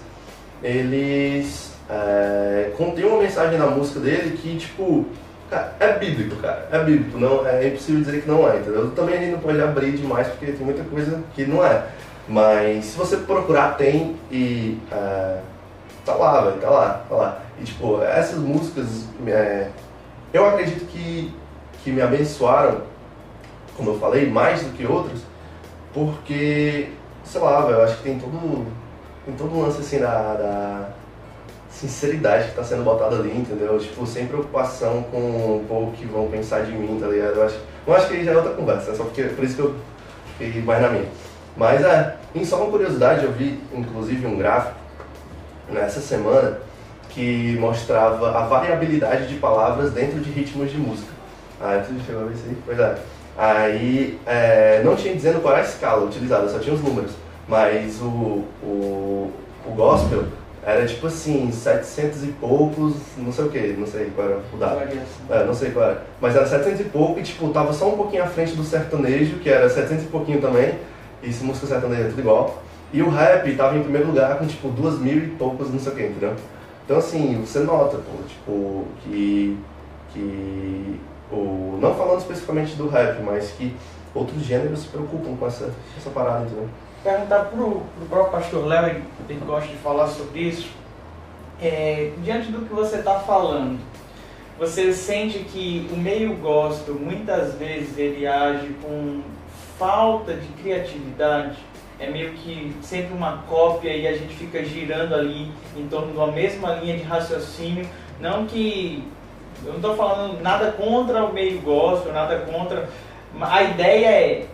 [0.62, 5.06] eles é, contêm uma mensagem na música dele que, tipo,
[5.50, 6.68] cara, é bíblico, cara.
[6.72, 8.90] É bíblico, não, é impossível dizer que não é, entendeu?
[8.92, 11.84] Também a gente não pode abrir demais porque tem muita coisa que não é.
[12.28, 14.78] Mas se você procurar, tem e.
[14.92, 15.38] É,
[16.08, 17.42] tá lá, velho, tá lá, tá lá.
[17.60, 19.68] E, tipo, essas músicas, é,
[20.32, 21.34] eu acredito que,
[21.82, 22.82] que me abençoaram,
[23.76, 25.20] como eu falei, mais do que outras,
[25.92, 26.88] porque,
[27.24, 28.66] sei lá, velho, eu acho que tem todo,
[29.24, 30.88] tem todo um lance, assim, da, da
[31.70, 33.78] sinceridade que está sendo botada ali, entendeu?
[33.78, 37.36] Tipo, sem preocupação com o povo que vão pensar de mim, tá ligado?
[37.36, 39.62] Eu acho, eu acho que já é outra conversa, é só porque, por isso que
[39.62, 39.74] eu
[40.38, 41.08] fiquei mais na minha.
[41.56, 44.77] Mas, é, em só uma curiosidade, eu vi, inclusive, um gráfico
[45.70, 46.58] nessa semana
[47.10, 51.12] que mostrava a variabilidade de palavras dentro de ritmos de música.
[51.60, 52.56] Ah, tu chegou a ver isso aí?
[52.64, 52.98] Pois é.
[53.36, 57.12] Aí é, não tinha dizendo qual era a escala utilizada, só tinha os números.
[57.48, 59.32] Mas o, o,
[59.66, 60.24] o gospel
[60.64, 64.56] era tipo assim, 700 e poucos, não sei o que, não sei qual era o
[64.56, 64.80] dado.
[65.30, 66.02] É, não sei qual era.
[66.20, 69.38] Mas era 700 e pouco e tipo, tava só um pouquinho à frente do sertanejo,
[69.38, 70.74] que era 700 e pouquinho também.
[71.22, 72.62] Isso, música sertaneja é tudo igual.
[72.92, 75.92] E o rap tava em primeiro lugar com tipo duas mil e poucos, não sei
[75.92, 76.34] o que, entendeu?
[76.84, 79.58] Então assim, você nota, pô, tipo, que.
[80.12, 83.76] que o, não falando especificamente do rap, mas que
[84.14, 86.68] outros gêneros se preocupam com essa, essa parada, entendeu?
[87.02, 90.68] perguntar pro, pro próprio pastor Léo, ele, gosta de falar sobre isso.
[91.60, 93.78] É, diante do que você está falando,
[94.58, 99.22] você sente que o meio gospel muitas vezes ele age com
[99.78, 101.56] falta de criatividade?
[102.00, 106.16] É meio que sempre uma cópia e a gente fica girando ali em torno de
[106.16, 107.88] uma mesma linha de raciocínio.
[108.20, 109.04] Não que.
[109.64, 112.88] Eu não estou falando nada contra o meio gospel, nada contra.
[113.40, 114.46] A ideia é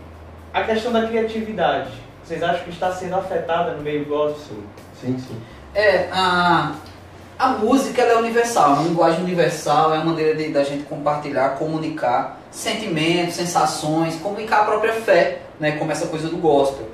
[0.51, 4.57] a questão da criatividade vocês acham que está sendo afetada no meio gospel?
[4.99, 5.39] Sim, sim.
[5.75, 6.73] É, a,
[7.37, 11.49] a música é universal, é uma linguagem universal, é uma maneira de, da gente compartilhar,
[11.49, 16.87] comunicar sentimentos, sensações, comunicar a própria fé, né, como essa coisa do gospel.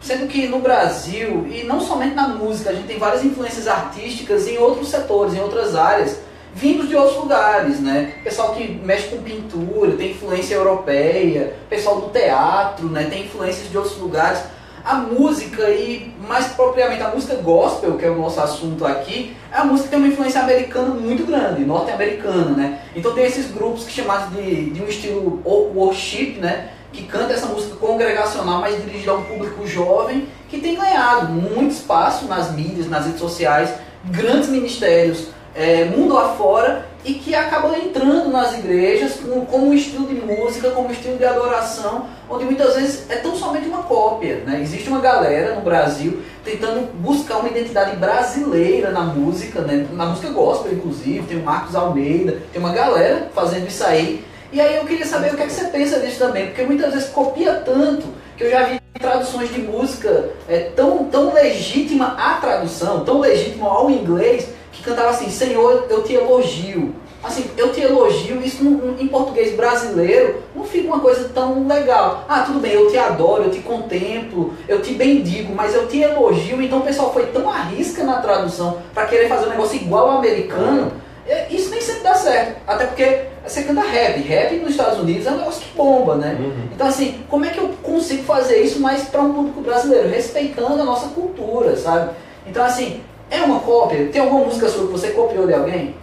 [0.00, 4.46] Sendo que no Brasil, e não somente na música, a gente tem várias influências artísticas
[4.46, 6.18] em outros setores, em outras áreas,
[6.54, 8.14] vindos de outros lugares, né?
[8.22, 13.06] Pessoal que mexe com pintura, tem influência europeia, pessoal do teatro, né?
[13.10, 14.40] Tem influências de outros lugares
[14.84, 19.56] a música e mais propriamente a música gospel, que é o nosso assunto aqui, é
[19.56, 22.80] a música tem uma influência americana muito grande, norte-americana, né?
[22.94, 25.40] Então tem esses grupos que chamados de, de um estilo
[25.74, 26.68] worship, né?
[26.94, 31.72] Que canta essa música congregacional, mas dirigida a um público jovem, que tem ganhado muito
[31.72, 33.70] espaço nas mídias, nas redes sociais,
[34.04, 40.06] grandes ministérios é, mundo afora e que acaba entrando nas igrejas como, como um estilo
[40.06, 44.42] de música, como um estilo de adoração, onde muitas vezes é tão somente uma cópia.
[44.46, 44.60] Né?
[44.62, 49.86] Existe uma galera no Brasil tentando buscar uma identidade brasileira na música, né?
[49.92, 54.24] na música gospel inclusive, tem o Marcos Almeida, tem uma galera fazendo isso aí.
[54.54, 56.94] E aí eu queria saber o que, é que você pensa disso também, porque muitas
[56.94, 62.34] vezes copia tanto que eu já vi traduções de música é, tão, tão legítima a
[62.34, 66.94] tradução, tão legítima ao inglês, que cantava assim, Senhor, eu te elogio.
[67.20, 68.62] Assim, eu te elogio, isso
[68.96, 72.24] em português brasileiro não fica uma coisa tão legal.
[72.28, 75.98] Ah, tudo bem, eu te adoro, eu te contemplo, eu te bendigo, mas eu te
[75.98, 76.62] elogio.
[76.62, 80.18] Então o pessoal foi tão arrisca na tradução para querer fazer um negócio igual ao
[80.18, 80.92] americano.
[81.26, 82.56] É, isso nem sempre dá certo.
[82.66, 84.20] Até porque você canta rap.
[84.20, 86.36] Rap nos Estados Unidos é um negócio que bomba, né?
[86.38, 86.68] Uhum.
[86.72, 90.08] Então, assim, como é que eu consigo fazer isso mais para um público brasileiro?
[90.08, 92.10] Respeitando a nossa cultura, sabe?
[92.46, 94.08] Então, assim, é uma cópia?
[94.12, 95.94] Tem alguma música sua que você copiou de alguém?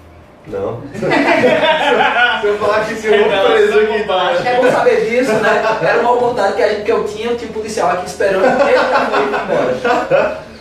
[0.48, 0.82] Não.
[2.42, 4.32] Se eu falar que se eu vou preso aqui, tá?
[4.44, 5.64] É bom saber disso, né?
[5.84, 8.44] Era uma oportunidade que, a gente, que eu tinha, eu tinha um policial aqui esperando
[8.46, 10.42] ele ir embora.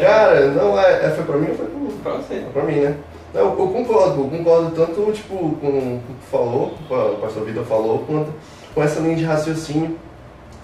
[0.00, 1.66] Cara, não, é, é, foi pra mim ou foi
[2.02, 2.42] pra você?
[2.52, 2.96] Pra mim, né?
[3.34, 7.64] Eu, eu concordo, eu concordo tanto tipo, com o que falou, com a pastor Vitor
[7.64, 8.32] falou, quanto
[8.74, 9.98] com essa linha de raciocínio.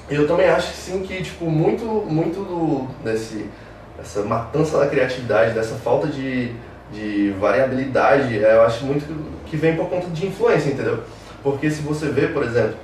[0.08, 3.46] Eu também acho sim, que tipo, muito, muito do, desse
[4.00, 6.52] essa matança da criatividade, dessa falta de,
[6.92, 9.04] de variabilidade, é, eu acho muito
[9.46, 11.00] que vem por conta de influência, entendeu?
[11.42, 12.76] Porque se você vê, por exemplo,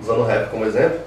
[0.00, 0.98] usando o rap como exemplo,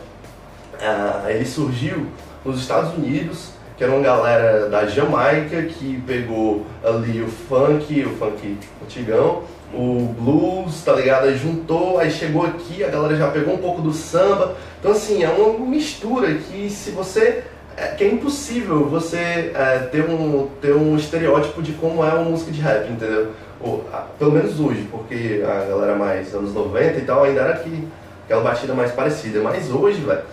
[0.76, 2.08] uh, ele surgiu
[2.46, 8.10] nos Estados Unidos, que era uma galera da Jamaica que pegou ali o funk, o
[8.18, 11.26] funk antigão, o blues, tá ligado?
[11.28, 14.56] Aí juntou, aí chegou aqui, a galera já pegou um pouco do samba.
[14.80, 17.44] Então assim, é uma mistura que se você
[17.78, 22.24] é, que é impossível você é, ter, um, ter um estereótipo de como é uma
[22.24, 23.34] música de rap, entendeu?
[23.62, 23.88] Ou,
[24.18, 27.88] pelo menos hoje, porque a galera mais anos 90 e tal ainda era aqui,
[28.26, 29.42] aquela batida mais parecida.
[29.42, 30.24] Mas hoje, velho,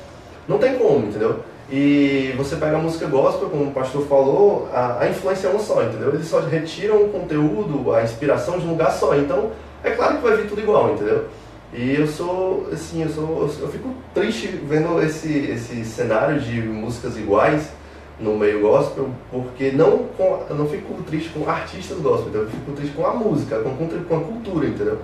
[0.49, 1.41] não tem como, entendeu?
[1.71, 5.61] E você pega a música gospel, como o pastor falou, a, a influência é uma
[5.61, 6.15] só, entendeu?
[6.15, 9.17] Eles só retiram o conteúdo, a inspiração de um lugar só.
[9.17, 9.51] Então,
[9.83, 11.27] é claro que vai vir tudo igual, entendeu?
[11.73, 17.17] E eu sou, assim, eu sou, eu fico triste vendo esse, esse cenário de músicas
[17.17, 17.69] iguais
[18.21, 22.49] no meio gospel, porque não com, eu não fico triste com artistas gospel, então eu
[22.49, 24.99] fico triste com a música, com, com a cultura, entendeu?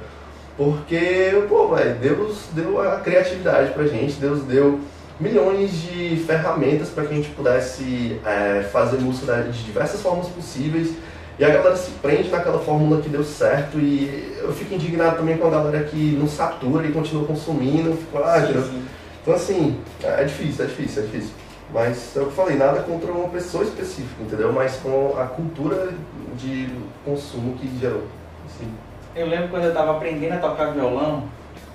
[0.57, 4.79] Porque, pô, véio, Deus deu a criatividade pra gente, Deus deu
[5.21, 10.95] milhões de ferramentas para que a gente pudesse é, fazer música de diversas formas possíveis
[11.39, 15.39] e a galera se prende naquela fórmula que deu certo e eu fico indignado também
[15.39, 17.97] com a galera que não satura e continua consumindo.
[17.97, 18.85] Fico, ah, sim, sim.
[19.23, 21.31] Então assim, é difícil, é difícil, é difícil.
[21.73, 24.53] Mas é o que eu falei, nada contra uma pessoa específica, entendeu?
[24.53, 25.95] Mas com a cultura
[26.37, 26.69] de
[27.05, 28.03] consumo que gerou.
[28.47, 28.71] Assim.
[29.15, 31.25] Eu lembro quando eu estava aprendendo a tocar violão,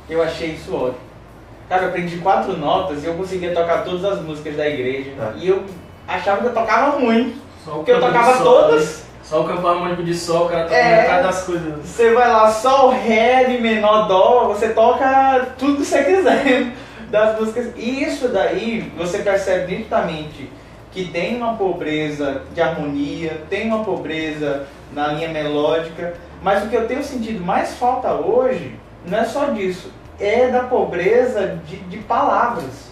[0.07, 1.14] Eu achei isso ótimo.
[1.67, 5.11] Cara, eu aprendi quatro notas e eu conseguia tocar todas as músicas da igreja.
[5.19, 5.33] Ah.
[5.35, 5.63] E eu
[6.07, 7.37] achava que eu tocava muito.
[7.63, 8.85] Só Porque eu tocava sol, todas.
[8.99, 9.05] né?
[9.23, 11.01] Só o campo harmônico de sol, o cara toca É.
[11.01, 11.73] metade das coisas.
[11.83, 16.71] Você vai lá, sol, ré, mi menor, dó, você toca tudo que você quiser
[17.09, 17.71] das músicas.
[17.75, 20.47] E isso daí você percebe nitidamente
[20.91, 26.75] que tem uma pobreza de harmonia, tem uma pobreza na linha melódica, mas o que
[26.75, 28.75] eu tenho sentido mais falta hoje
[29.07, 32.85] não é só disso, é da pobreza de, de palavras.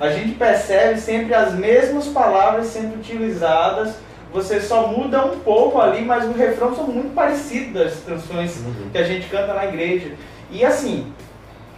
[0.00, 3.94] A gente percebe sempre as mesmas palavras sendo utilizadas,
[4.32, 8.98] você só muda um pouco ali, mas o refrão são muito parecidos das canções que
[8.98, 10.12] a gente canta na igreja.
[10.50, 11.12] E assim,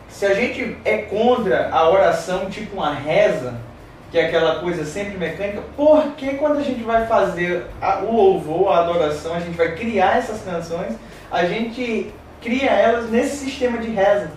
[0.09, 3.55] se a gente é contra a oração tipo uma reza,
[4.11, 8.16] que é aquela coisa sempre mecânica, por que quando a gente vai fazer a- o
[8.16, 10.94] louvor, a adoração, a gente vai criar essas canções,
[11.31, 14.31] a gente cria elas nesse sistema de reza?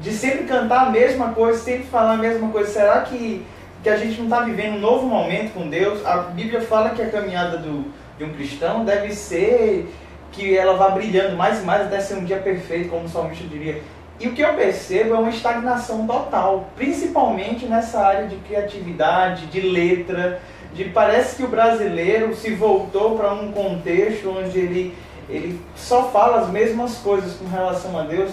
[0.00, 2.70] De sempre cantar a mesma coisa, sempre falar a mesma coisa.
[2.70, 3.44] Será que,
[3.82, 6.04] que a gente não está vivendo um novo momento com Deus?
[6.06, 9.88] A Bíblia fala que a caminhada do, de um cristão deve ser
[10.32, 13.44] que ela vá brilhando mais e mais até ser um dia perfeito, como o salmista
[13.46, 13.82] diria.
[14.20, 19.60] E o que eu percebo é uma estagnação total, principalmente nessa área de criatividade, de
[19.60, 20.40] letra,
[20.74, 24.94] de parece que o brasileiro se voltou para um contexto onde ele,
[25.28, 28.32] ele só fala as mesmas coisas com relação a Deus.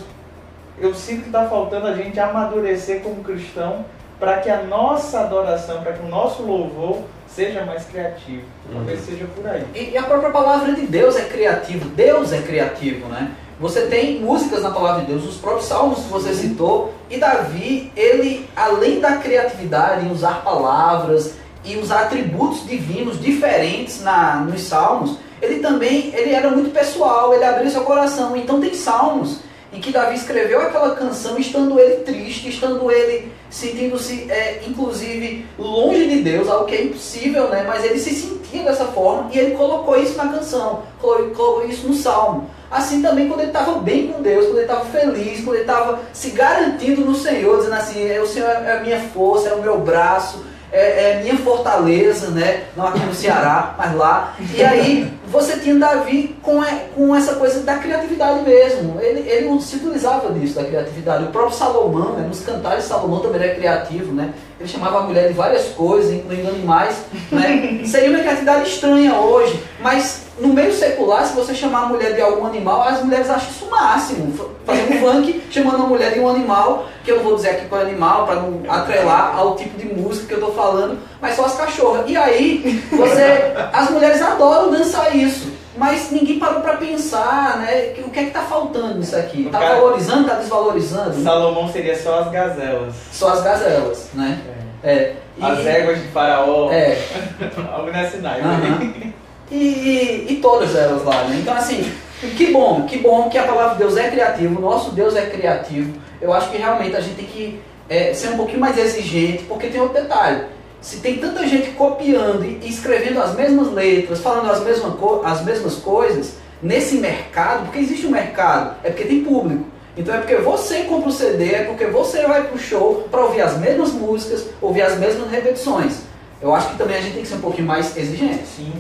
[0.80, 3.86] Eu sinto que está faltando a gente amadurecer como cristão
[4.20, 8.44] para que a nossa adoração, para que o nosso louvor seja mais criativo.
[8.72, 9.66] Talvez seja por aí.
[9.74, 13.32] E, e a própria palavra de Deus é criativo, Deus é criativo, né?
[13.60, 17.92] Você tem músicas na palavra de Deus, os próprios salmos que você citou, e Davi,
[17.96, 25.18] ele, além da criatividade em usar palavras e usar atributos divinos diferentes na, nos salmos,
[25.42, 28.36] ele também ele era muito pessoal, ele abria seu coração.
[28.36, 29.40] Então tem salmos
[29.76, 36.08] em que Davi escreveu aquela canção estando ele triste, estando ele sentindo-se, é, inclusive, longe
[36.08, 37.66] de Deus, algo que é impossível, né?
[37.68, 41.94] Mas ele se sentia dessa forma e ele colocou isso na canção, colocou, isso no
[41.94, 42.50] salmo.
[42.72, 46.00] Assim também quando ele estava bem com Deus, quando ele estava feliz, quando ele estava
[46.14, 49.62] se garantindo no Senhor, dizendo assim, "É, o Senhor é a minha força, é o
[49.62, 50.44] meu braço,
[50.76, 52.64] é, é minha fortaleza, né?
[52.76, 54.36] Não aqui no Ceará, mas lá.
[54.54, 59.00] E aí você tinha Davi com, é- com essa coisa da criatividade mesmo.
[59.00, 61.24] Ele, ele se utilizava disso, da criatividade.
[61.24, 62.28] O próprio Salomão, né?
[62.28, 64.34] nos cantares Salomão também era criativo, né?
[64.60, 66.96] Ele chamava a mulher de várias coisas, incluindo animais,
[67.32, 67.82] né?
[67.86, 72.22] Seria uma criatividade estranha hoje, mas no meio secular, se você chamar a mulher de
[72.22, 74.34] algum animal, as mulheres acham isso o máximo.
[74.66, 77.66] Fazer um funk chamando a mulher de um animal, que eu não vou dizer aqui
[77.68, 81.36] qual é animal, para não atrelar ao tipo de música que eu estou falando, mas
[81.36, 82.04] só as cachorras.
[82.08, 85.55] E aí, você, as mulheres adoram dançar isso.
[85.78, 87.94] Mas ninguém parou para pensar, né?
[88.00, 89.50] O que é que tá faltando nisso aqui?
[89.52, 91.22] Tá cara- valorizando, tá desvalorizando?
[91.22, 92.94] Salomão seria só as gazelas.
[93.12, 94.40] Só as gazelas, né?
[94.84, 95.14] É.
[95.38, 96.72] E- As éguas de faraó.
[96.72, 96.98] É.
[97.74, 98.48] Algo nesse naipe.
[98.48, 99.14] Aham.
[99.52, 101.38] E, e, e todas elas lá, né?
[101.42, 101.92] Então, assim,
[102.38, 105.26] que bom, que bom que a palavra de Deus é criativa, o nosso Deus é
[105.26, 105.94] criativo.
[106.22, 107.60] Eu acho que realmente a gente tem que
[107.90, 110.46] é, ser um pouquinho mais exigente, porque tem outro detalhe.
[110.86, 115.78] Se tem tanta gente copiando e escrevendo as mesmas letras, falando as, mesma as mesmas
[115.78, 119.66] coisas, nesse mercado, porque existe um mercado, é porque tem público.
[119.98, 123.42] Então é porque você compra o CD, é porque você vai pro show para ouvir
[123.42, 126.04] as mesmas músicas, ouvir as mesmas repetições.
[126.40, 128.46] Eu acho que também a gente tem que ser um pouquinho mais exigente.
[128.46, 128.72] Sim.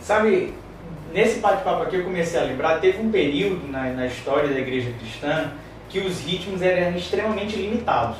[0.00, 0.54] Sabe,
[1.12, 4.90] nesse bate-papo aqui eu comecei a lembrar, teve um período na, na história da igreja
[4.98, 5.52] cristã
[5.90, 8.16] que os ritmos eram extremamente limitados.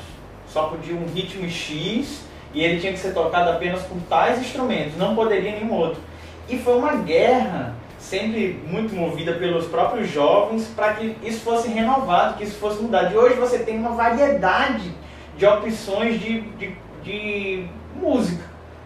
[0.47, 4.97] Só podia um ritmo X e ele tinha que ser tocado apenas por tais instrumentos,
[4.97, 6.01] não poderia nenhum outro.
[6.49, 12.37] E foi uma guerra, sempre muito movida pelos próprios jovens, para que isso fosse renovado,
[12.37, 13.13] que isso fosse mudado.
[13.13, 14.91] E hoje você tem uma variedade
[15.37, 17.65] de opções de, de, de
[17.95, 18.43] música.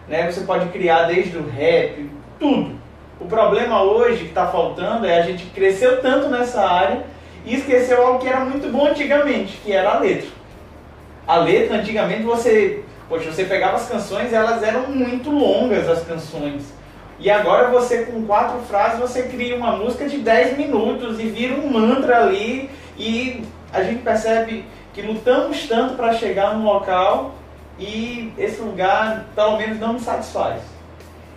[0.08, 0.30] Né?
[0.30, 2.76] Você pode criar desde o rap, tudo.
[3.18, 7.04] O problema hoje que está faltando é a gente cresceu tanto nessa área
[7.44, 10.28] e esqueceu algo que era muito bom antigamente, que era a letra.
[11.26, 16.74] A letra, antigamente, você, poxa, você pegava as canções, elas eram muito longas as canções.
[17.18, 21.54] E agora você com quatro frases você cria uma música de 10 minutos e vira
[21.54, 23.42] um mantra ali e
[23.72, 27.34] a gente percebe que lutamos tanto para chegar num local
[27.78, 30.60] e esse lugar pelo menos não nos satisfaz.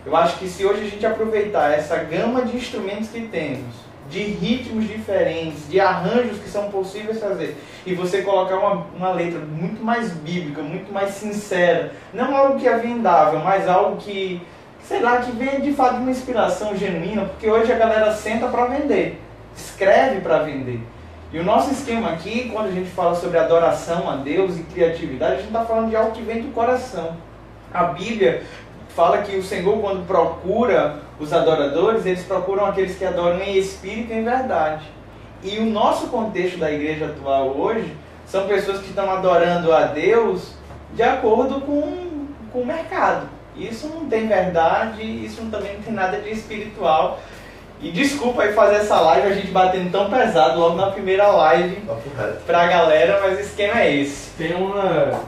[0.04, 3.74] Eu acho que se hoje a gente aproveitar essa gama de instrumentos que temos,
[4.10, 7.56] de ritmos diferentes, de arranjos que são possíveis fazer,
[7.86, 12.66] e você colocar uma, uma letra muito mais bíblica, muito mais sincera, não algo que
[12.66, 14.42] é vendável, mas algo que,
[14.82, 18.48] sei lá, que vem de fato de uma inspiração genuína, porque hoje a galera senta
[18.48, 19.20] para vender,
[19.56, 20.80] escreve para vender.
[21.32, 25.34] E o nosso esquema aqui, quando a gente fala sobre adoração a Deus e criatividade,
[25.34, 27.16] a gente está falando de algo que vem do coração.
[27.72, 28.42] A Bíblia
[28.88, 34.12] fala que o Senhor, quando procura os adoradores, eles procuram aqueles que adoram em espírito
[34.12, 34.86] e em verdade.
[35.42, 37.94] E o nosso contexto da igreja atual hoje
[38.26, 40.54] são pessoas que estão adorando a Deus
[40.94, 43.28] de acordo com, com o mercado.
[43.54, 47.20] Isso não tem verdade, isso também não tem nada de espiritual.
[47.82, 51.82] E desculpa aí fazer essa live, a gente batendo tão pesado logo na primeira live
[52.16, 52.42] reto.
[52.46, 54.30] pra galera, mas o esquema é esse.
[54.36, 55.20] Tem uma,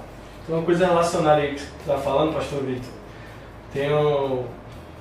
[0.46, 2.90] tem uma coisa relacionada aí que você tá falando, pastor Vitor.
[3.72, 4.44] Tem o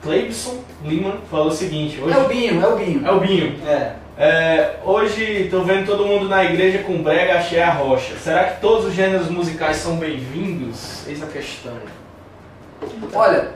[0.01, 2.17] Cleibson Lima falou o seguinte, hoje...
[2.17, 3.07] É o Binho, é o Binho.
[3.07, 3.59] É o Binho.
[3.67, 3.91] É.
[4.17, 8.15] É, hoje tô vendo todo mundo na igreja com brega, achei a rocha.
[8.21, 11.07] Será que todos os gêneros musicais são bem-vindos?
[11.07, 11.73] Eis a questão.
[13.13, 13.49] Olha,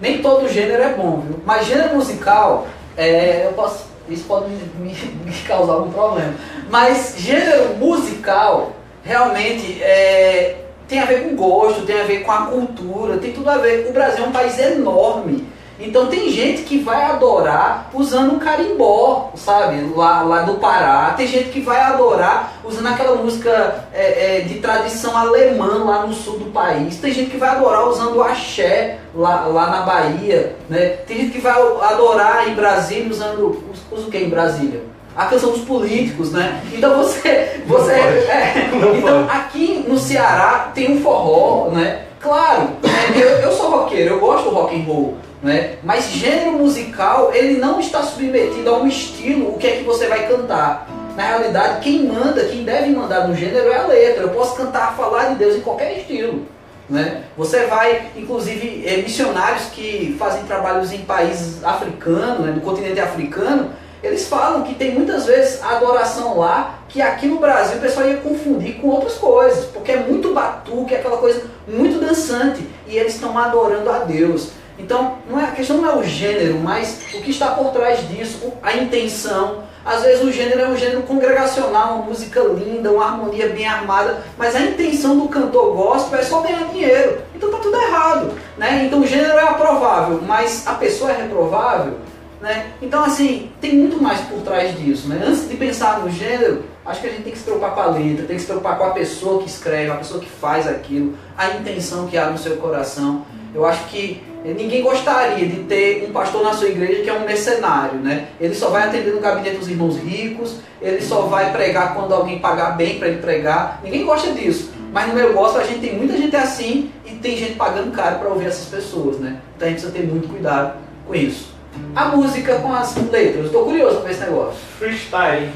[0.00, 1.40] nem todo gênero é bom, viu?
[1.44, 4.94] Mas gênero musical, é, eu posso, isso pode me, me-
[5.24, 6.34] me causar algum problema.
[6.70, 8.72] Mas gênero musical
[9.04, 13.48] realmente é, tem a ver com gosto, tem a ver com a cultura, tem tudo
[13.50, 13.86] a ver.
[13.88, 15.48] O Brasil é um país enorme.
[15.78, 19.92] Então tem gente que vai adorar usando um carimbó, sabe?
[19.94, 21.14] Lá, lá do Pará.
[21.16, 26.12] Tem gente que vai adorar usando aquela música é, é, de tradição alemã lá no
[26.12, 26.96] sul do país.
[26.98, 30.56] Tem gente que vai adorar usando o axé lá, lá na Bahia.
[30.68, 30.88] Né?
[31.06, 33.62] Tem gente que vai adorar em Brasília usando.
[33.90, 34.82] Usa o que em Brasília?
[35.14, 36.62] A canção dos políticos, né?
[36.72, 37.62] Então você.
[37.66, 42.06] você é, Não então aqui no Ceará tem um forró, né?
[42.18, 43.12] Claro, né?
[43.16, 45.76] eu, eu sou roqueiro, eu gosto do rock and roll, né?
[45.82, 50.06] Mas gênero musical, ele não está submetido a um estilo, o que é que você
[50.06, 50.88] vai cantar.
[51.16, 54.22] Na realidade, quem manda, quem deve mandar no gênero é a letra.
[54.22, 56.46] Eu posso cantar, falar de Deus em qualquer estilo.
[56.88, 57.24] Né?
[57.36, 63.70] Você vai, inclusive, eh, missionários que fazem trabalhos em países africanos, né, no continente africano,
[64.02, 68.16] eles falam que tem muitas vezes adoração lá que aqui no Brasil o pessoal ia
[68.16, 73.14] confundir com outras coisas, porque é muito batuque, é aquela coisa muito dançante, e eles
[73.14, 74.50] estão adorando a Deus.
[74.82, 78.06] Então, não é, a questão não é o gênero, mas o que está por trás
[78.08, 79.62] disso, a intenção.
[79.84, 84.22] Às vezes o gênero é um gênero congregacional, uma música linda, uma harmonia bem armada,
[84.36, 87.20] mas a intenção do cantor gospel é só ganhar dinheiro.
[87.34, 88.32] Então tá tudo errado.
[88.56, 88.84] Né?
[88.86, 91.94] Então o gênero é aprovável, mas a pessoa é reprovável.
[92.40, 92.72] Né?
[92.82, 95.08] Então, assim, tem muito mais por trás disso.
[95.08, 95.22] Né?
[95.24, 97.86] Antes de pensar no gênero, acho que a gente tem que se preocupar com a
[97.86, 101.16] letra, tem que se preocupar com a pessoa que escreve, a pessoa que faz aquilo,
[101.38, 103.24] a intenção que há no seu coração.
[103.54, 107.24] Eu acho que ninguém gostaria de ter um pastor na sua igreja que é um
[107.24, 107.98] mercenário.
[107.98, 108.28] Né?
[108.40, 112.38] Ele só vai atender no gabinete dos irmãos ricos, ele só vai pregar quando alguém
[112.38, 113.80] pagar bem para ele pregar.
[113.84, 114.72] Ninguém gosta disso.
[114.92, 118.18] Mas no meu gospel a gente tem muita gente assim e tem gente pagando caro
[118.18, 119.18] para ouvir essas pessoas.
[119.18, 119.38] Né?
[119.56, 121.52] Então a gente precisa ter muito cuidado com isso.
[121.96, 123.46] A música com as letras.
[123.46, 124.60] Estou curioso para ver esse negócio.
[124.78, 125.50] Freestyle.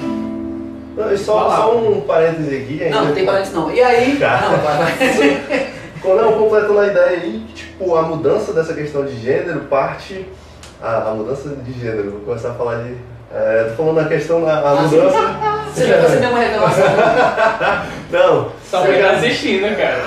[0.96, 2.96] Não, só, só um parêntese aqui ainda.
[2.96, 3.70] Não, não tem parênteses não.
[3.70, 4.16] E aí.
[4.16, 4.48] Cara.
[4.48, 5.72] Não, vai, vai.
[6.14, 10.26] Não, completando a ideia aí, que, tipo, a mudança dessa questão de gênero parte.
[10.80, 12.94] A, a mudança de gênero, vou começar a falar de.
[13.32, 15.56] É, tô falando da questão da a Ah, mudança.
[15.76, 16.84] Você, você deu uma revelação.
[18.10, 19.98] Não, Só pra quem tá assistindo, cara.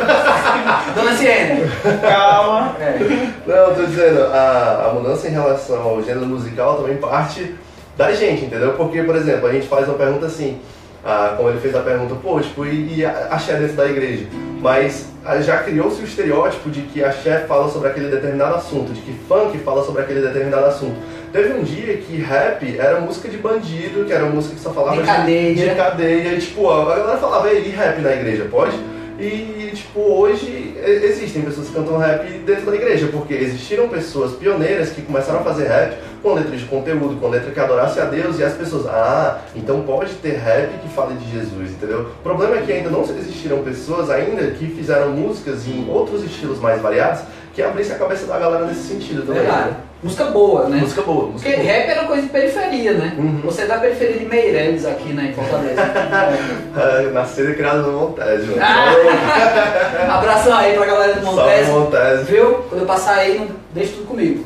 [0.95, 1.61] Dona Ciene.
[2.01, 2.75] Calma.
[2.79, 2.97] É.
[3.45, 7.53] Não, tô dizendo, a, a mudança em relação ao gênero musical também parte
[7.95, 8.73] da gente, entendeu?
[8.73, 10.59] Porque, por exemplo, a gente faz uma pergunta assim,
[11.05, 14.25] ah, como ele fez a pergunta, pô, tipo, e, e a- axé dentro da igreja?
[14.61, 18.99] Mas ah, já criou-se o estereótipo de que axé fala sobre aquele determinado assunto, de
[19.01, 20.95] que funk fala sobre aquele determinado assunto.
[21.31, 24.97] Teve um dia que rap era música de bandido, que era música que só falava
[24.97, 25.53] De cadeia.
[25.69, 28.75] de cadeia, e tipo, a galera falava, e rap na igreja, pode?
[29.19, 34.89] E, tipo, hoje existem pessoas que cantam rap dentro da igreja, porque existiram pessoas pioneiras
[34.91, 38.39] que começaram a fazer rap com letras de conteúdo, com letra que adorasse a Deus,
[38.39, 42.01] e as pessoas, ah, então pode ter rap que fale de Jesus, entendeu?
[42.19, 46.59] O problema é que ainda não existiram pessoas ainda que fizeram músicas em outros estilos
[46.59, 47.21] mais variados
[47.53, 49.41] que abrissem a cabeça da galera nesse sentido também.
[49.41, 49.69] Verdade.
[49.71, 49.75] né?
[50.01, 50.77] Música boa, né?
[50.77, 51.73] Música boa, música Porque boa.
[51.73, 53.15] rap era coisa de periferia, né?
[53.17, 53.41] Uhum.
[53.43, 55.81] Você é da periferia de Meireles aqui, né, em Fortaleza.
[55.81, 58.61] Ah, Nascido e criado no Montese, mano.
[58.61, 60.15] Ah!
[60.17, 61.71] Abração aí pra galera do Salve Montese.
[61.71, 62.23] Montese.
[62.31, 62.53] Viu?
[62.69, 64.45] Quando eu passar aí, deixa tudo comigo.